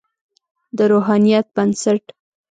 [0.77, 2.03] د روحانیت بنسټ.